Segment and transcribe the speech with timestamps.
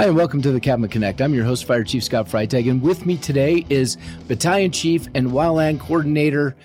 [0.00, 1.20] Hi, and welcome to the CAFMA Connect.
[1.20, 5.26] I'm your host, Fire Chief Scott Freitag, and with me today is Battalion Chief and
[5.26, 6.56] Wildland Coordinator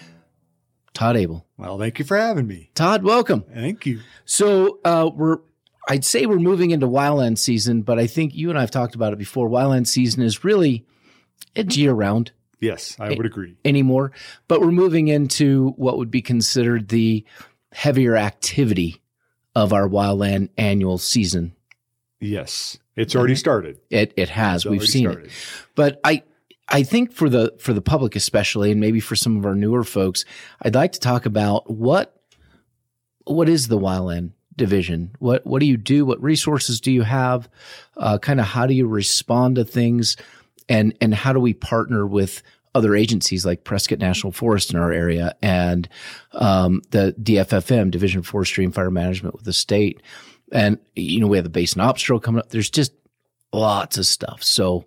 [0.94, 1.46] Todd Abel.
[1.58, 2.72] Well, thank you for having me.
[2.76, 3.44] Todd, welcome.
[3.54, 4.00] Thank you.
[4.24, 5.40] So uh, we're,
[5.90, 8.96] I'd say we're moving into wildland season, but I think you and I have talked
[8.96, 9.50] about it before.
[9.50, 10.86] Wildland season is really
[11.56, 12.32] it's year round
[12.62, 13.58] Yes, I would agree.
[13.66, 14.14] anymore,
[14.48, 17.26] but we're moving into what would be considered the
[17.74, 19.02] heavier activity
[19.54, 21.54] of our wildland annual season.
[22.20, 23.80] Yes, it's already started.
[23.90, 24.66] It it has.
[24.66, 25.26] It's We've seen started.
[25.26, 25.32] it.
[25.76, 26.24] But I
[26.68, 29.84] I think for the for the public especially and maybe for some of our newer
[29.84, 30.26] folks,
[30.62, 32.20] I'd like to talk about what
[33.26, 35.16] what is the wildland division?
[35.20, 36.06] What what do you do?
[36.06, 37.50] What resources do you have?
[37.98, 40.16] Uh, kind of how do you respond to things
[40.70, 42.42] and and how do we partner with
[42.74, 45.88] other agencies like Prescott National Forest in our area and
[46.34, 50.02] um, the DFFM Division of Forestry and Fire Management with the state.
[50.52, 52.50] And you know we have the Basin Ops Drill coming up.
[52.50, 52.94] There's just
[53.52, 54.44] lots of stuff.
[54.44, 54.86] So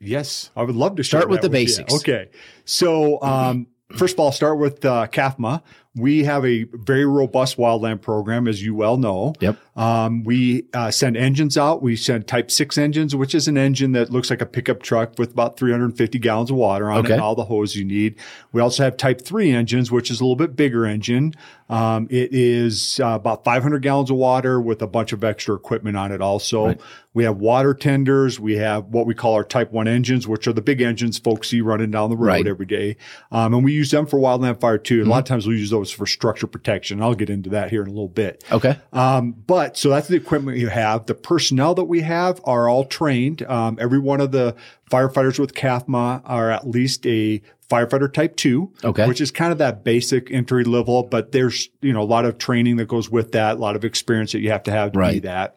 [0.00, 1.52] Yes, I would love to Start with the you.
[1.52, 1.94] basics.
[1.94, 2.28] Okay,
[2.64, 5.62] so um, first of all, start with uh, CAFMA.
[5.94, 9.34] We have a very robust wildland program, as you well know.
[9.40, 9.58] Yep.
[9.76, 11.82] Um, we uh, send engines out.
[11.82, 15.18] We send Type Six engines, which is an engine that looks like a pickup truck
[15.18, 17.10] with about 350 gallons of water on Okay.
[17.10, 18.16] it and all the hose you need.
[18.52, 21.34] We also have Type Three engines, which is a little bit bigger engine.
[21.68, 25.96] Um, it is uh, about 500 gallons of water with a bunch of extra equipment
[25.96, 26.20] on it.
[26.20, 26.80] Also, Right.
[27.14, 28.38] we have water tenders.
[28.38, 31.48] We have what we call our Type One engines, which are the big engines folks
[31.48, 32.46] see running down the road Right.
[32.46, 32.96] every day.
[33.30, 34.96] Um, and we use them for wildland fire too.
[34.98, 35.10] A Mm-hmm.
[35.10, 37.02] lot of times we use those for structure protection.
[37.02, 38.44] I'll get into that here in a little bit.
[38.52, 38.78] okay.
[38.92, 41.06] Um, but so that's the equipment you have.
[41.06, 43.42] The personnel that we have are all trained.
[43.42, 44.54] Um, every one of the
[44.90, 49.08] firefighters with CAFMA are at least a firefighter type two, Okay.
[49.08, 52.36] which is kind of that basic entry level, but there's, you know, a lot of
[52.36, 54.98] training that goes with that, a lot of experience that you have to have to
[55.10, 55.56] be that.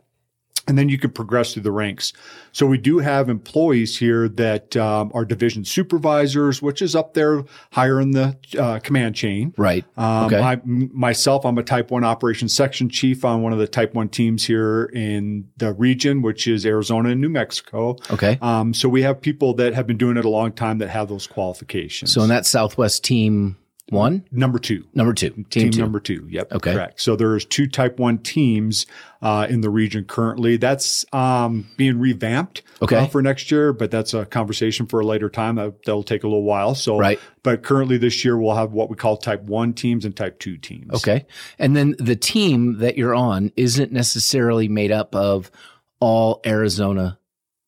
[0.68, 2.12] And then you can progress through the ranks.
[2.52, 7.44] So we do have employees here that um, are division supervisors, which is up there
[7.72, 9.54] higher in the uh, command chain.
[9.58, 9.86] Right.
[9.96, 10.40] Um, Okay.
[10.40, 13.94] I, m- myself, I'm a Type 1 operations section chief on one of the Type
[13.94, 17.98] 1 teams here in the region, which is Arizona and New Mexico.
[18.10, 18.40] Okay.
[18.42, 21.10] Um, so we have people that have been doing it a long time that have
[21.10, 22.12] those qualifications.
[22.12, 23.58] So in that Southwest team
[23.90, 24.84] one, number two.
[24.96, 25.80] number two, team, Team, two.
[25.80, 26.26] number two.
[26.30, 26.54] Yep.
[26.54, 26.74] Okay.
[26.74, 27.00] Correct.
[27.00, 28.88] So there's two Type 1 teams
[29.22, 30.58] uh, in the region currently.
[30.58, 32.96] That's um, being revamped Okay.
[32.98, 35.56] uh, for next year, but that's a conversation for a later time.
[35.58, 36.74] That, that'll take a little while.
[36.74, 37.20] So, Right.
[37.44, 40.58] but currently this year we'll have what we call Type 1 teams and Type 2
[40.58, 40.92] teams.
[40.96, 41.28] Okay.
[41.60, 45.52] And then the team that you're on isn't necessarily made up of
[46.00, 47.20] all Arizona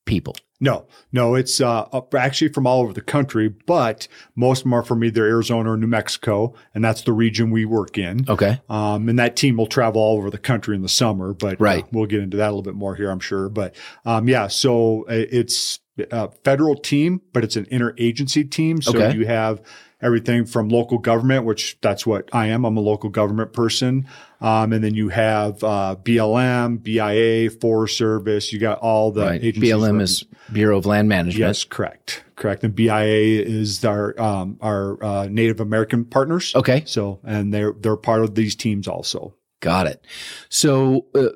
[0.05, 0.35] people.
[0.59, 1.87] No, no, it's uh,
[2.17, 5.77] actually from all over the country, but most of them are from either Arizona or
[5.77, 8.25] New Mexico, and that's the region we work in.
[8.27, 8.59] Okay.
[8.67, 11.63] Um, and that team will travel all over the country in the summer, but uh,
[11.63, 11.85] Right.
[11.91, 13.49] we'll get into that a little bit more here, I'm sure.
[13.49, 15.79] But um, yeah, so uh, it's
[16.11, 18.81] a federal team, but it's an interagency team.
[18.81, 19.15] So Okay.
[19.17, 19.61] you have
[20.01, 22.65] everything from local government, which that's what I am.
[22.65, 24.07] I'm a local government person.
[24.39, 28.53] Um, and then you have uh, BLM, BIA, Forest Service.
[28.53, 29.43] You got all the right.
[29.43, 29.73] agencies.
[29.73, 31.39] BLM is Bureau of Land Management.
[31.39, 32.63] Yes, correct, correct.
[32.63, 36.53] And BIA is our um, our uh, Native American partners.
[36.55, 36.83] Okay.
[36.85, 39.33] So, and they're they're part of these teams also.
[39.59, 40.05] Got it.
[40.49, 41.29] So uh,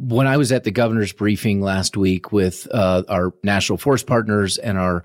[0.00, 4.56] when I was at the governor's briefing last week with uh, our national forest partners
[4.56, 5.04] and our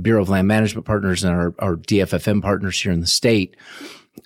[0.00, 3.56] Bureau of Land Management partners and our, our DFFM partners here in the state,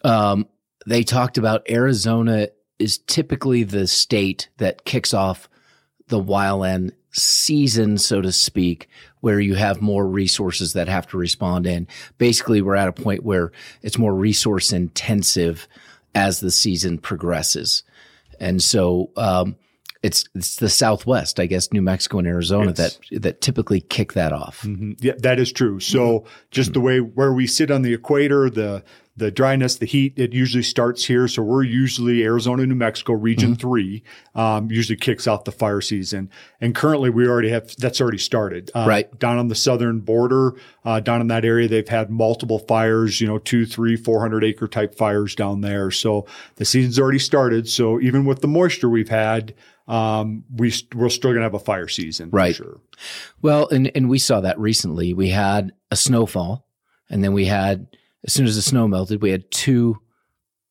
[0.04, 0.46] um,
[0.86, 2.48] they talked about Arizona
[2.78, 5.48] is typically the state that kicks off
[6.08, 8.88] the wildland season, so to speak,
[9.20, 11.88] where you have more resources that have to respond in.
[12.18, 15.66] Basically, we're at a point where it's more resource intensive
[16.14, 17.84] as the season progresses.
[18.38, 19.56] And so, um,
[20.02, 24.14] it's, it's the Southwest, I guess, New Mexico and Arizona It's- that, that typically kick
[24.14, 24.62] that off.
[24.62, 24.96] Mhm.
[25.00, 25.80] Yeah, that is true.
[25.80, 28.82] So just the way where we sit on the equator, the
[29.16, 31.28] the dryness, the heat, it usually starts here.
[31.28, 34.02] So we're usually Arizona, New Mexico, region three,
[34.34, 36.30] um, usually kicks off the fire season.
[36.58, 38.70] And currently we already have, that's already started.
[38.74, 39.18] Uh, Right.
[39.18, 40.54] Down on the southern border,
[40.86, 44.68] uh, down in that area, they've had multiple fires, you know, two, three, 400 acre
[44.68, 45.90] type fires down there.
[45.90, 46.24] So
[46.56, 47.68] the season's already started.
[47.68, 49.52] So even with the moisture we've had,
[49.90, 52.30] um, we, st- we're still going to have a fire season.
[52.30, 52.54] for Right.
[52.54, 52.80] sure.
[53.42, 55.12] Well, and, and we saw that recently.
[55.14, 56.64] We had a snowfall
[57.10, 57.88] and then we had,
[58.24, 59.98] as soon as the snow melted, we had two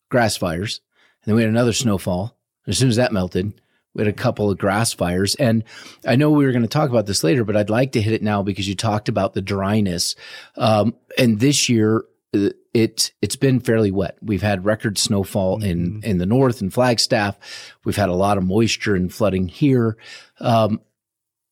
[0.09, 0.79] grass fires
[1.23, 2.37] and then we had another snowfall.
[2.65, 3.59] As soon as that melted,
[3.93, 5.35] we had a couple of grass fires.
[5.35, 5.63] And
[6.05, 8.13] I know we were going to talk about this later, but I'd like to hit
[8.13, 10.15] it now because you talked about the dryness.
[10.55, 14.17] Um, and this year, it it's been fairly wet.
[14.21, 17.37] We've had record snowfall in in the north and Flagstaff.
[17.83, 19.97] We've had a lot of moisture and flooding here.
[20.39, 20.81] Um,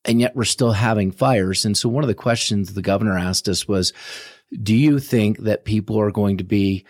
[0.06, 1.65] and yet we're still having fires.
[1.65, 3.91] And so one of the questions the governor asked us was,
[4.63, 6.85] do you think that people are going to be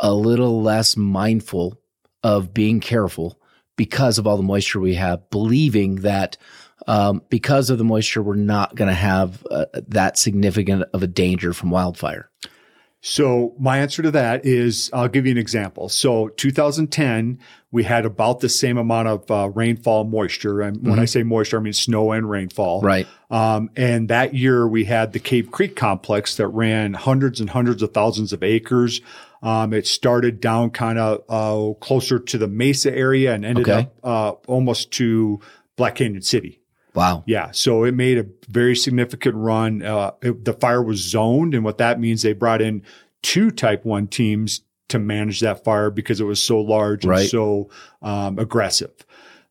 [0.00, 1.80] a little less mindful
[2.24, 3.38] of being careful
[3.76, 6.36] because of all the moisture we have, believing that
[6.88, 11.06] um, because of the moisture, we're not going to have uh, that significant of a
[11.06, 12.28] danger from wildfire?
[13.04, 15.88] So my answer to that is I'll give you an example.
[15.88, 17.40] So 2010,
[17.72, 20.60] we had about the same amount of uh, rainfall moisture.
[20.60, 20.90] And mm-hmm.
[20.90, 22.80] when I say moisture, I mean snow and rainfall.
[22.80, 23.08] Right.
[23.28, 27.82] Um, and that year we had the Cave Creek complex that ran hundreds and hundreds
[27.82, 29.00] of thousands of acres.
[29.42, 33.80] Um, it started down kind of uh, closer to the Mesa area and ended okay.
[33.80, 35.40] up uh, almost to
[35.74, 36.61] Black Canyon City.
[36.94, 37.24] Wow.
[37.26, 37.50] Yeah.
[37.52, 39.82] So it made a very significant run.
[39.82, 41.54] Uh, it, the fire was zoned.
[41.54, 42.82] And what that means, they brought in
[43.22, 47.70] two type one teams to manage that fire because it was so large and so
[48.02, 48.92] um, aggressive.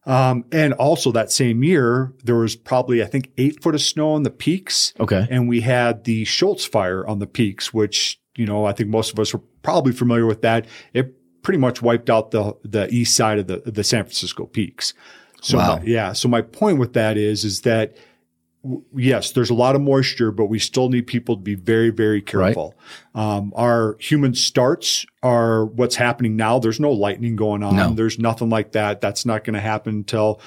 [0.05, 4.13] Um, and also that same year, there was probably, I think, eight foot of snow
[4.13, 4.93] on the peaks.
[4.99, 5.27] Okay.
[5.29, 9.13] And we had the Schultz fire on the peaks, which, you know, I think most
[9.13, 10.65] of us were probably familiar with that.
[10.93, 14.93] It pretty much wiped out the, the east side of the, the San Francisco peaks.
[15.41, 15.75] So wow.
[15.77, 16.13] my, yeah.
[16.13, 17.97] So my point with that is, is that
[18.95, 22.21] yes, there's a lot of moisture, but we still need people to be very, very
[22.21, 22.75] careful.
[23.15, 23.37] Right.
[23.37, 26.59] Um, our human starts are what's happening now.
[26.59, 27.75] There's no lightning going on.
[27.75, 27.93] No.
[27.93, 29.01] There's nothing like that.
[29.01, 30.39] That's not going to happen until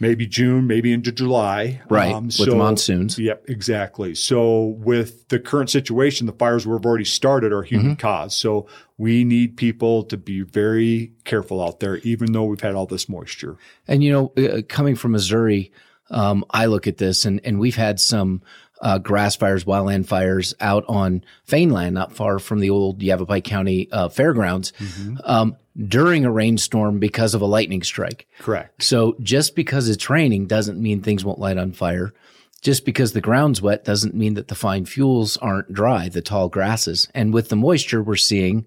[0.00, 1.80] maybe June, maybe into July.
[1.88, 2.12] Right.
[2.12, 3.18] Um, with so, monsoons.
[3.18, 4.14] Yep, exactly.
[4.14, 8.00] So with the current situation, the fires we've already started are human mm-hmm.
[8.00, 8.36] caused.
[8.36, 8.66] So
[8.96, 13.08] we need people to be very careful out there, even though we've had all this
[13.08, 13.56] moisture.
[13.86, 15.72] And you know, uh, coming from Missouri,
[16.10, 18.42] um, I look at this and, and we've had some
[18.80, 23.90] uh, grass fires, wildland fires out on Faneland, not far from the old Yavapai County
[23.90, 25.16] uh, fairgrounds, mm-hmm.
[25.24, 28.26] um, during a rainstorm because of a lightning strike.
[28.38, 28.82] Correct.
[28.82, 32.12] So just because it's raining doesn't mean things won't light on fire.
[32.60, 36.48] Just because the ground's wet doesn't mean that the fine fuels aren't dry, the tall
[36.48, 37.08] grasses.
[37.14, 38.66] And with the moisture, we're seeing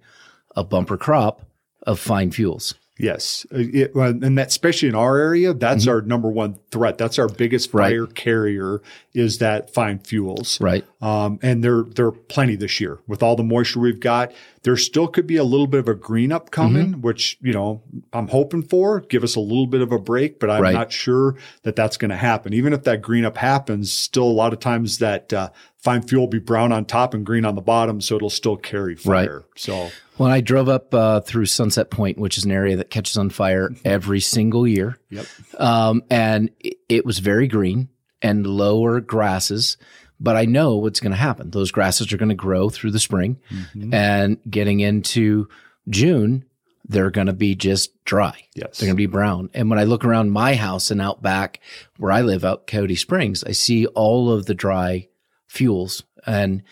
[0.56, 1.42] a bumper crop
[1.86, 2.76] of fine fuels.
[3.02, 5.92] Yes, uh, it, and that especially in our area, that's mm-hmm.
[5.92, 6.98] our number one threat.
[6.98, 8.16] That's our biggest fire right.
[8.16, 8.82] carrier
[9.14, 10.60] is that fine fuels.
[10.62, 10.86] Right.
[11.02, 14.34] Um, and there there are plenty this year with all the moisture we've got.
[14.64, 17.02] There still could be a little bit of a green up coming, mm-hmm.
[17.02, 17.82] which you know
[18.14, 19.02] I'm hoping for.
[19.02, 20.74] Give us a little bit of a break, but I'm right.
[20.74, 22.54] not sure that that's going to happen.
[22.54, 26.24] Even if that green up happens, still a lot of times that uh, fine fuel
[26.24, 29.40] will be brown on top and green on the bottom, so it'll still carry fire.
[29.40, 29.46] Right.
[29.56, 33.18] So when I drove up uh, through Sunset Point, which is an area that catches
[33.18, 35.26] on fire every single year, yep,
[35.58, 37.90] um, and it, it was very green
[38.22, 39.78] and lower grasses.
[40.24, 41.50] But I know what's going to happen.
[41.50, 43.94] Those grasses are going to grow through the spring, mm-hmm.
[43.94, 45.50] and getting into
[45.90, 46.46] June,
[46.88, 48.46] they're going to be just dry.
[48.54, 48.78] Yes.
[48.78, 49.50] They're going to be brown.
[49.54, 51.60] And when I look around my house and out back
[51.98, 55.08] where I live out Coyote Springs, I see all of the dry
[55.48, 56.04] fuels.
[56.26, 56.64] And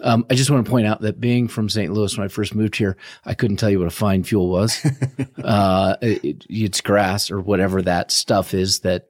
[0.00, 1.92] um, I just want to point out that being from St.
[1.92, 4.84] Louis, when I first moved here, I couldn't tell you what a fine fuel was.
[5.44, 9.08] uh, it, it's grass or whatever that stuff is that,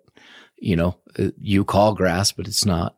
[0.58, 2.96] you know, uh, you call grass, but it's not.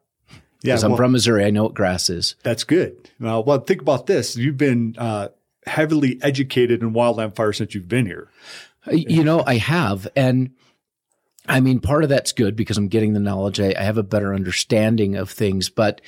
[0.66, 1.44] Yeah, well, I'm from Missouri.
[1.44, 2.36] I know what grass is.
[2.42, 3.10] That's good.
[3.20, 4.36] Well, well think about this.
[4.36, 5.28] You've been uh,
[5.66, 8.28] heavily educated in wildland fire since you've been here.
[8.86, 10.08] Uh, you know, I have.
[10.16, 10.50] And
[11.48, 13.60] I mean, part of that's good because I'm getting the knowledge.
[13.60, 16.00] I, I have a better understanding of things, but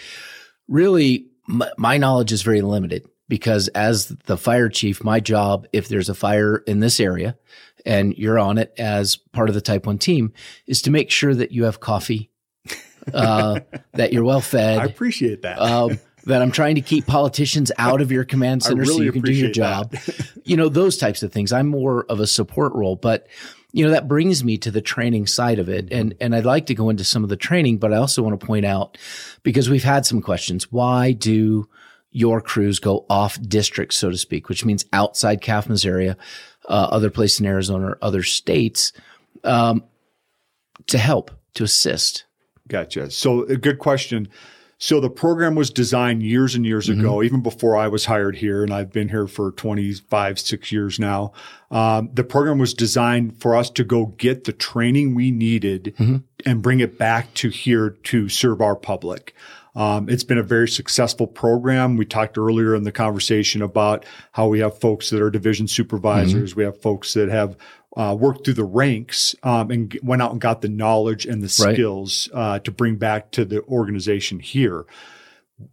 [0.69, 5.89] really my, my knowledge is very limited because as the fire chief, my job, if
[5.89, 7.37] there's a fire in this area
[7.85, 10.33] and you're on it as part of the type one team
[10.67, 12.31] is to make sure that you have coffee,
[13.15, 13.61] uh,
[13.93, 14.79] that you're well fed.
[14.79, 15.61] I appreciate that.
[15.61, 19.13] Um, that I'm trying to keep politicians out of your command center really so you
[19.13, 19.95] can do your job.
[20.45, 21.53] you know, those types of things.
[21.53, 23.27] I'm more of a support role, but
[23.73, 25.93] you know, that brings me to the training side of it.
[25.93, 28.39] And, and I'd like to go into some of the training, but I also want
[28.39, 28.97] to point out
[29.43, 30.73] because we've had some questions.
[30.73, 31.69] Why do
[32.11, 36.17] your crews go off district, so to speak, which means outside CAFMA's area,
[36.69, 38.93] uh, other place in Arizona or other states,
[39.45, 39.85] um,
[40.87, 42.25] to help, to assist?
[42.69, 43.11] Gotcha.
[43.11, 44.29] So a good question.
[44.81, 47.01] So the program was designed years and years mm-hmm.
[47.01, 51.01] ago, even before I was hired here, and I've been here for 25, six years
[51.01, 51.33] now.
[51.73, 56.19] Um, the program was designed for us to go get the training we needed mm-hmm.
[56.47, 59.35] and bring it back to here to serve our public.
[59.79, 61.97] Um, it's been a very successful program.
[61.97, 66.51] We talked earlier in the conversation about how we have folks that are division supervisors.
[66.51, 66.59] Mm-hmm.
[66.59, 67.57] We have folks that have
[67.97, 71.49] uh, worked through the ranks um, and went out and got the knowledge and the
[71.49, 72.57] skills right.
[72.57, 74.85] uh, to bring back to the organization here.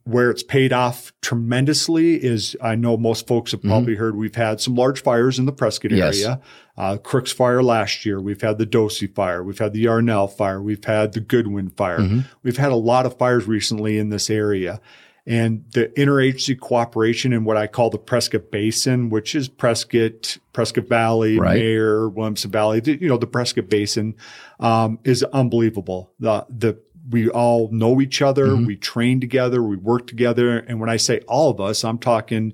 [0.03, 4.01] Where it's paid off tremendously is I know most folks have probably mm-hmm.
[4.01, 6.17] heard we've had some large fires in the Prescott yes.
[6.17, 6.41] area.
[6.75, 8.19] Uh, Crooks fire last year.
[8.19, 9.43] We've had the Doce fire.
[9.43, 10.59] We've had the Yarnell fire.
[10.59, 11.99] We've had the Goodwin fire.
[11.99, 12.21] Mm-hmm.
[12.41, 14.81] We've had a lot of fires recently in this area.
[15.27, 20.87] And the interagency cooperation in what I call the Prescott Basin, which is Prescott, Prescott
[20.87, 21.55] Valley, right.
[21.55, 24.15] Mayer, Williamson Valley, you know, the Prescott Basin,
[24.59, 26.11] um, is unbelievable.
[26.19, 28.47] The, the we all know each other.
[28.47, 28.65] Mm-hmm.
[28.65, 29.61] We train together.
[29.61, 30.59] We work together.
[30.59, 32.53] And when I say all of us, I'm talking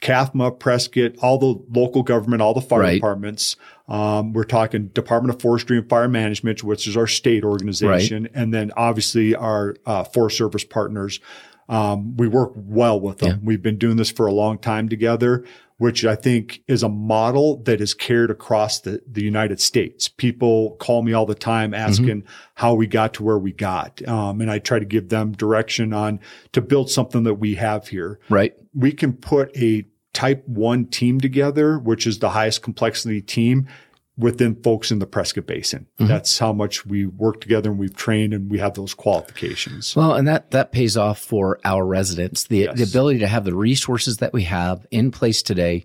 [0.00, 2.94] CAFMA, Prescott, all the local government, all the fire right.
[2.94, 3.56] departments.
[3.88, 8.32] Um, we're talking Department of Forestry and Fire Management, which is our state organization, right.
[8.34, 11.20] and then obviously our uh, Forest Service partners.
[11.68, 13.30] Um, we work well with them.
[13.30, 13.38] Yeah.
[13.42, 15.44] We've been doing this for a long time together
[15.78, 20.08] which I think is a model that is carried across the, the United States.
[20.08, 22.28] People call me all the time asking mm-hmm.
[22.54, 24.06] how we got to where we got.
[24.06, 26.20] Um, and I try to give them direction on
[26.52, 28.18] to build something that we have here.
[28.28, 28.54] Right.
[28.74, 33.68] We can put a type one team together, which is the highest complexity team
[34.18, 35.86] within folks in the Prescott Basin.
[35.98, 36.08] Mm-hmm.
[36.08, 39.94] That's how much we work together and we've trained and we have those qualifications.
[39.94, 42.44] Well, and that that pays off for our residents.
[42.44, 42.76] The yes.
[42.76, 45.84] the ability to have the resources that we have in place today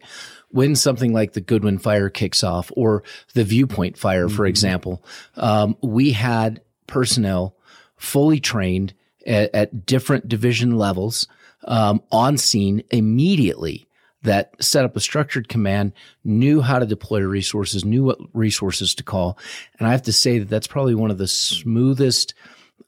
[0.49, 4.35] when something like the Goodwin fire kicks off or the Viewpoint fire, mm-hmm.
[4.35, 5.03] for example,
[5.35, 7.55] um, we had personnel
[7.95, 8.93] fully trained
[9.25, 11.27] at, at different division levels
[11.65, 13.87] um, on scene immediately
[14.23, 19.03] that set up a structured command, knew how to deploy resources, knew what resources to
[19.03, 19.37] call.
[19.77, 22.33] And I have to say that that's probably one of the smoothest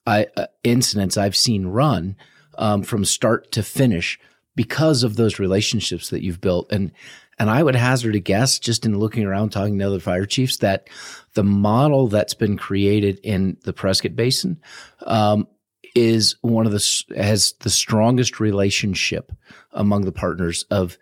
[0.08, 0.26] uh,
[0.64, 2.16] incidents I've seen run
[2.58, 4.20] um, from start to finish
[4.56, 6.72] because of those relationships that you've built.
[6.72, 6.92] And
[7.38, 10.58] and I would hazard a guess, just in looking around, talking to other fire chiefs,
[10.58, 10.88] that
[11.34, 14.62] the model that's been created in the Prescott Basin
[15.06, 15.46] um,
[15.96, 19.34] is one of the has the strongest relationship
[19.74, 20.98] among the partners of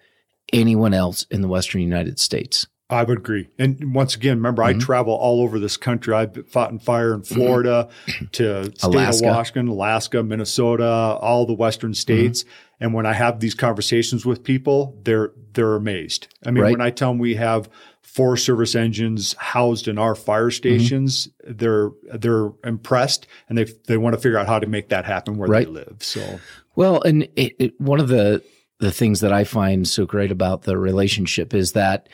[0.54, 2.68] anyone else in the Western United States.
[2.90, 3.50] I would agree.
[3.58, 4.80] And once again, remember, mm-hmm.
[4.80, 6.14] I travel all over this country.
[6.14, 7.36] I've fought in fire in mm-hmm.
[7.36, 8.26] Florida mm-hmm.
[8.34, 9.28] to state Alaska.
[9.28, 12.44] of Washington, Alaska, Minnesota, all the Western states.
[12.44, 12.84] Mm-hmm.
[12.84, 16.28] And when I have these conversations with people, they're they're amazed.
[16.46, 16.72] I mean, right.
[16.72, 17.70] when I tell them we have
[18.02, 20.56] four Service engines housed in our fire mm-hmm.
[20.56, 21.54] stations, mm-hmm.
[21.56, 25.38] they're they're impressed and they they want to figure out how to make that happen
[25.38, 25.66] where right.
[25.66, 25.98] they live.
[26.02, 26.40] So
[26.76, 28.44] well, and it, it, one of the
[28.84, 32.10] the things that I find so great about the relationship is that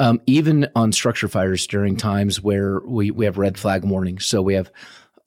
[0.00, 4.42] um, even on structure fires during times where we, we have red flag warnings, so
[4.42, 4.70] we have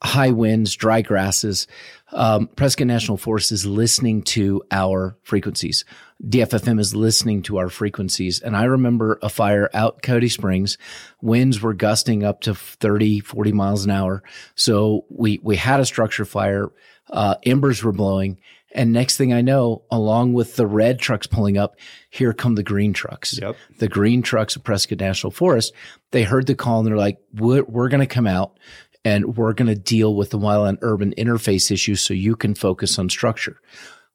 [0.03, 1.65] high winds, dry grasses,
[2.11, 5.85] um, Prescott National Forest is listening to our frequencies.
[6.27, 8.41] DFFM is listening to our frequencies.
[8.41, 10.77] And I remember a fire out Coyote Springs.
[11.21, 14.23] Winds were gusting up to 30, 40 miles an hour.
[14.55, 16.69] So we, we had a structure fire.
[17.09, 18.39] Uh, embers were blowing
[18.73, 21.75] and next thing I know, along with the red trucks pulling up,
[22.09, 23.37] here come the green trucks.
[23.39, 23.55] Yep.
[23.79, 25.73] The green trucks of Prescott National Forest.
[26.11, 28.57] They heard the call and they're like, we're, we're going to come out
[29.03, 32.97] and we're going to deal with the wildland urban interface issue so you can focus
[32.99, 33.59] on structure.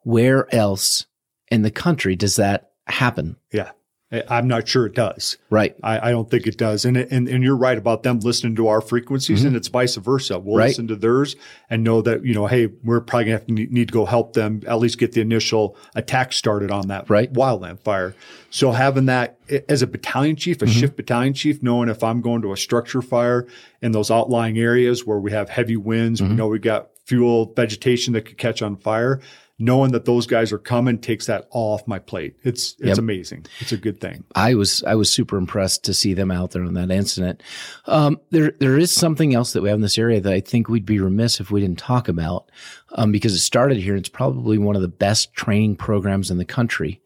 [0.02, 1.06] Where else
[1.50, 3.36] in the country does that happen?
[3.52, 3.70] Yeah.
[4.12, 5.36] I'm not sure it does.
[5.50, 5.74] Right.
[5.82, 6.84] I, I don't think it does.
[6.84, 9.48] And, and and you're right about them listening to our frequencies, mm-hmm.
[9.48, 10.38] and it's vice versa.
[10.38, 10.68] We'll right.
[10.68, 11.34] listen to theirs
[11.68, 14.34] and know that you know, hey, we're probably gonna have to need to go help
[14.34, 17.32] them at least get the initial attack started on that right.
[17.32, 18.14] wildland fire.
[18.50, 20.78] So having that as a battalion chief, a mm-hmm.
[20.78, 23.48] shift battalion chief, knowing if I'm going to a structure fire
[23.82, 26.30] in those outlying areas where we have heavy winds, mm-hmm.
[26.30, 29.20] we know we got fuel vegetation that could catch on fire
[29.58, 32.36] knowing that those guys are coming takes that all off my plate.
[32.42, 32.98] It's it's yep.
[32.98, 33.46] amazing.
[33.60, 34.24] It's a good thing.
[34.34, 37.42] I was I was super impressed to see them out there on that incident.
[37.86, 40.68] Um, there there is something else that we have in this area that I think
[40.68, 42.50] we'd be remiss if we didn't talk about
[42.92, 43.94] um, because it started here.
[43.94, 47.00] And it's probably one of the best training programs in the country,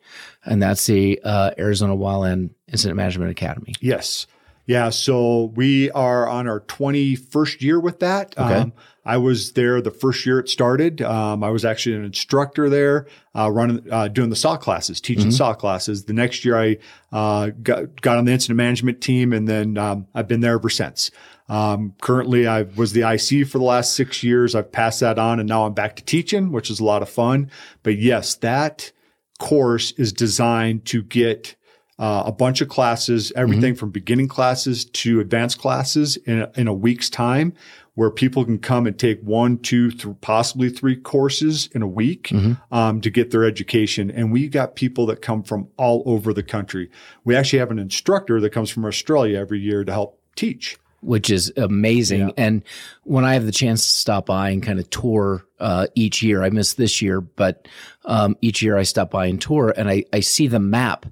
[0.44, 3.74] and that's the uh, Arizona Wildland Incident Management Academy.
[3.80, 4.26] Yes.
[4.70, 8.38] Yeah, so we are on our 21st year with that.
[8.38, 8.54] Okay.
[8.54, 8.72] Um,
[9.04, 11.02] I was there the first year it started.
[11.02, 15.24] Um, I was actually an instructor there, uh, running, uh, doing the SAW classes, teaching
[15.24, 15.32] mm-hmm.
[15.32, 16.04] SAW classes.
[16.04, 16.76] The next year I,
[17.10, 20.70] uh, got, got on the incident management team and then, um, I've been there ever
[20.70, 21.10] since.
[21.48, 24.54] Um, currently I was the IC for the last six years.
[24.54, 27.10] I've passed that on and now I'm back to teaching, which is a lot of
[27.10, 27.50] fun.
[27.82, 28.92] But yes, that
[29.40, 31.56] course is designed to get
[32.00, 33.78] uh, a bunch of classes, everything mm-hmm.
[33.78, 37.52] from beginning classes to advanced classes in a, in a week's time
[37.94, 42.28] where people can come and take one, two, th- possibly three courses in a week
[42.28, 42.54] mm-hmm.
[42.74, 44.10] um, to get their education.
[44.10, 46.88] And we got people that come from all over the country.
[47.24, 50.78] We actually have an instructor that comes from Australia every year to help teach.
[51.00, 52.20] which is amazing.
[52.20, 52.34] Yeah.
[52.36, 52.62] And
[53.04, 56.42] when I have the chance to stop by and kind of tour uh, each year,
[56.42, 57.68] I missed this year, but
[58.04, 61.06] um, each year I stop by and tour, and I, I see the map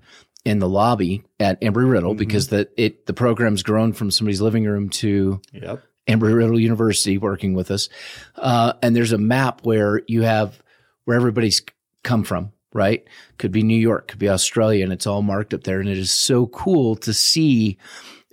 [0.44, 2.18] in the lobby at Embry Riddle Mm-hmm.
[2.18, 5.82] because the it the program's grown from somebody's living room to Yep.
[6.08, 7.88] Embry Riddle University working with us.
[8.36, 10.58] Uh, and there's a map where you have
[11.04, 11.62] where everybody's
[12.04, 13.04] come from, right?
[13.38, 15.80] Could be New York, could be Australia, and it's all marked up there.
[15.80, 17.76] And it is so cool to see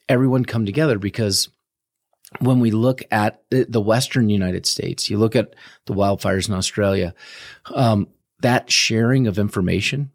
[0.08, 1.50] everyone come together because
[2.40, 5.54] when we look at the the Western United States, you look at
[5.86, 7.14] the wildfires in Australia,
[7.74, 8.08] um,
[8.42, 10.12] that sharing of information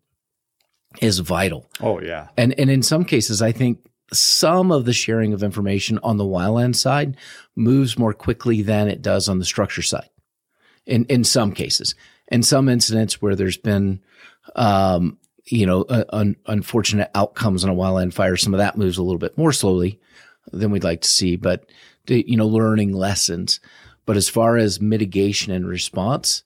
[1.00, 1.68] is vital.
[1.80, 2.28] Oh yeah.
[2.36, 3.78] And and in some cases, I think
[4.12, 7.16] some of the sharing of information on the wildland side
[7.54, 10.08] moves more quickly than it does on the structure side.
[10.86, 11.94] In in some cases,
[12.28, 14.00] in some incidents where there's been,
[14.56, 18.98] um, you know, uh, un- unfortunate outcomes on a wildland fire, some of that moves
[18.98, 20.00] a little bit more slowly
[20.52, 21.36] than we'd like to see.
[21.36, 21.70] But
[22.06, 23.60] the- you know, learning lessons.
[24.06, 26.42] But as far as mitigation and response,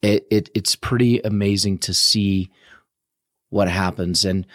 [0.00, 2.50] it, it it's pretty amazing to see
[3.54, 4.24] what happens.
[4.24, 4.46] And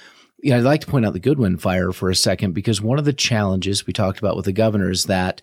[0.42, 3.00] you know, I'd like to point out the Goodwin fire for a second because one
[3.00, 5.42] of the challenges we talked about with the governor is that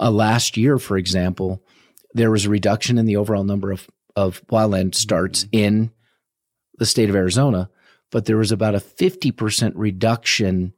[0.00, 1.62] uh, last year, for example,
[2.14, 5.90] there was a reduction in the overall number of of wildland starts in
[6.78, 7.70] the state of Arizona,
[8.10, 10.74] but there was about a 50% reduction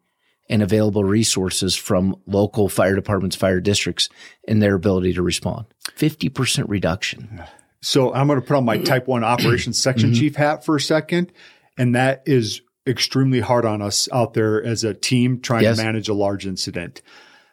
[0.49, 4.09] in available resources from local fire departments, fire districts
[4.47, 5.67] and their ability to respond.
[5.97, 7.43] 50% reduction.
[7.81, 10.21] So I'm going to put on my type one operations section Mm-hmm.
[10.21, 11.33] chief hat for a second.
[11.77, 15.79] And that is extremely hard on us out there as a team trying Yes.
[15.79, 17.01] to manage a large incident.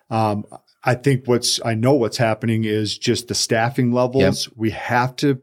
[0.10, 0.46] Um,
[0.84, 4.50] I think what's, I know what's happening is just the staffing levels.
[4.56, 5.42] We have to,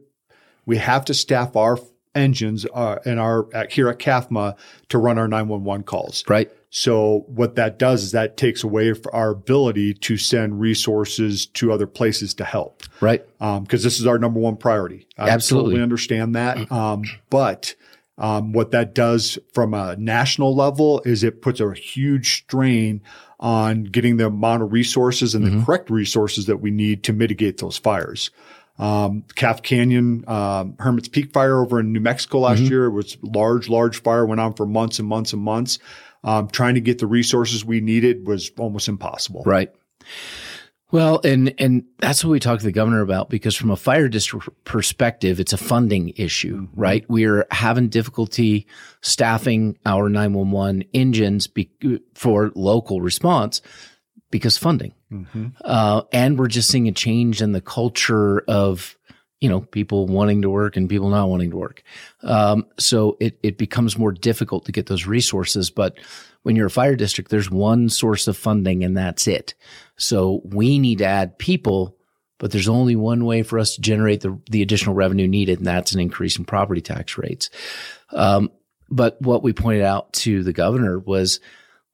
[0.66, 1.78] we have to staff our
[2.14, 4.56] engines uh, and our at, here at CAFMA
[4.90, 6.24] to run our 911 calls.
[6.28, 6.50] Right.
[6.70, 11.86] So what that does is that takes away our ability to send resources to other
[11.86, 13.24] places to help Right.
[13.38, 15.06] because this is our number one priority.
[15.16, 15.70] I Absolutely.
[15.70, 16.70] totally understand that.
[16.70, 17.74] Um, but
[18.18, 23.00] um, what that does from a national level is it puts a huge strain
[23.40, 27.58] on getting the amount of resources and the correct resources that we need to mitigate
[27.58, 28.30] those fires.
[28.78, 33.16] Um, Calf Canyon, um, Hermit's Peak fire over in New Mexico last year it was
[33.22, 35.78] large, large fire went on for months and months and months.
[36.24, 39.44] Um, trying to get the resources we needed was almost impossible.
[39.46, 39.70] Right.
[40.90, 44.08] Well, and and that's what we talked to the governor about because from a fire
[44.08, 47.04] district perspective, it's a funding issue, right?
[47.08, 48.66] We're having difficulty
[49.02, 51.70] staffing our 911 engines be,
[52.14, 53.60] for local response
[54.30, 54.94] because funding.
[55.62, 58.96] Uh, and we're just seeing a change in the culture of,
[59.40, 61.82] you know, people wanting to work and people not wanting to work.
[62.22, 65.70] Um, so it, it becomes more difficult to get those resources.
[65.70, 65.98] But
[66.42, 69.54] when you're a fire district, there's one source of funding and that's it.
[69.98, 71.96] So we need to add people,
[72.38, 75.66] but there's only one way for us to generate the, the additional revenue needed, and
[75.66, 77.50] that's an increase in property tax rates.
[78.10, 78.50] Um,
[78.88, 81.40] but what we pointed out to the governor was,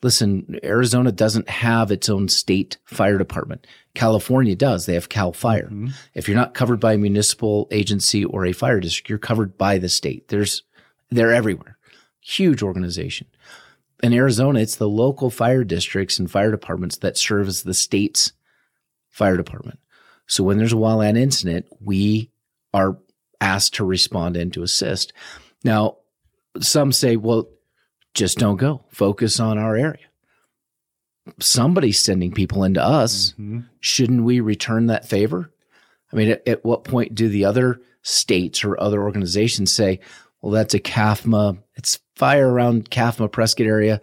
[0.03, 3.67] listen, Arizona doesn't have its own state fire department.
[3.95, 4.87] California does.
[4.87, 5.69] They have Cal Fire.
[6.15, 9.79] If you're not covered by a municipal agency or a fire district, you're covered by
[9.79, 10.29] the state.
[10.29, 10.63] There's,
[11.11, 11.79] they're everywhere.
[12.21, 13.27] Huge organization.
[14.03, 18.33] In Arizona, it's the local fire districts and fire departments that serve as the state's
[19.11, 19.79] fire department.
[20.27, 22.31] So when there's a wildland incident, we
[22.73, 22.99] are
[23.41, 25.13] asked to respond and to assist.
[25.63, 25.99] Now,
[26.61, 27.49] some say, well,
[28.15, 28.85] just don't go.
[28.91, 30.07] Focus on our area.
[31.41, 33.33] Somebody's sending people into us.
[33.33, 33.61] Mm-hmm.
[33.81, 35.51] Shouldn't we return that favor?
[36.13, 40.01] I mean, at, at what point do the other states or other organizations say,
[40.45, 44.03] well, that's a CAFMA, it's fire around CAFMA Prescott area.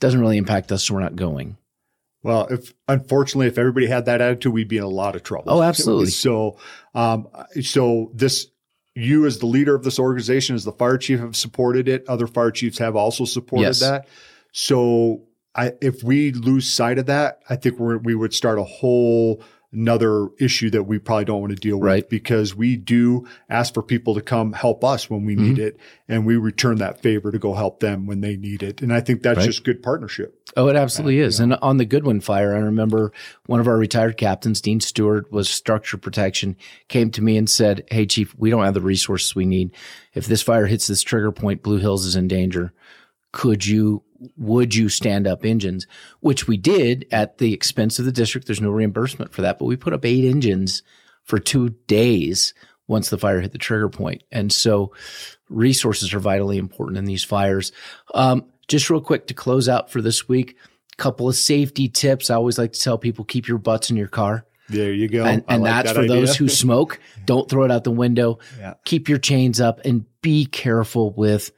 [0.00, 1.58] Doesn't really impact us, so we're not going.
[2.22, 5.52] Well, if unfortunately, if everybody had that attitude, we'd be in a lot of trouble.
[5.52, 6.06] Oh, absolutely.
[6.06, 6.56] So,
[6.94, 7.28] um,
[7.60, 8.46] so this,
[8.94, 12.02] you as the leader of this organization, as the fire chief, have supported it.
[12.08, 13.80] Other fire chiefs have also supported Yes.
[13.80, 14.08] that.
[14.52, 18.64] So, I, if we lose sight of that, I think we're, we would start a
[18.64, 22.08] whole another issue that we probably don't want to deal with Right.
[22.08, 25.60] because we do ask for people to come help us when we need Mm-hmm.
[25.66, 25.76] it
[26.08, 28.80] and we return that favor to go help them when they need it.
[28.80, 29.46] And I think that's Right.
[29.46, 30.34] just good partnership.
[30.56, 31.38] Oh, it absolutely is.
[31.38, 33.12] And on the Goodwin fire, I remember
[33.44, 36.56] one of our retired captains, Dean Stewart, was structure protection,
[36.88, 39.70] came to me and said, Hey, chief, we don't have the resources we need.
[40.14, 42.72] If this fire hits this trigger point, Blue Hills is in danger.
[43.32, 44.02] Could you,
[44.36, 45.86] would you stand up engines?
[46.20, 48.46] Which we did at the expense of the district.
[48.46, 50.82] There's no reimbursement for that, but we put up eight engines
[51.24, 52.54] for two days
[52.86, 54.22] once the fire hit the trigger point.
[54.32, 54.92] And so
[55.48, 57.70] resources are vitally important in these fires.
[58.14, 60.56] Um, just real quick to close out for this week,
[60.96, 62.28] couple of safety tips.
[62.28, 64.44] I always like to tell people keep your butts in your car.
[64.68, 65.24] There you go.
[65.24, 66.16] And, and like that's that for idea.
[66.16, 67.00] those who smoke.
[67.24, 68.38] Don't throw it out the window.
[68.58, 68.74] Yeah.
[68.84, 71.52] Keep your chains up and be careful with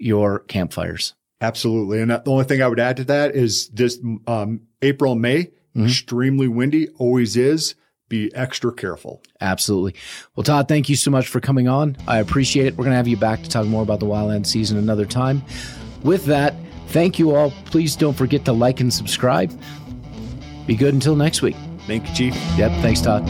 [0.00, 1.14] your campfires.
[1.40, 2.00] Absolutely.
[2.00, 5.86] And the only thing I would add to that is this um, April, May, mm-hmm.
[5.86, 7.74] extremely windy, always is.
[8.08, 9.20] Be extra careful.
[9.40, 9.94] Absolutely.
[10.36, 11.96] Well, Todd, thank you so much for coming on.
[12.06, 12.76] I appreciate it.
[12.76, 15.42] We're going to have you back to talk more about the wildland season another time.
[16.04, 16.54] With that,
[16.88, 17.50] thank you all.
[17.64, 19.52] Please don't forget to like and subscribe.
[20.66, 21.56] Be good until next week.
[21.86, 22.34] Thank you, Chief.
[22.56, 22.70] Yep.
[22.80, 23.26] Thanks, Todd.